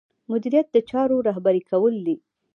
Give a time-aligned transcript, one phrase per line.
[0.29, 2.15] مدیریت د چارو رهبري کول دي.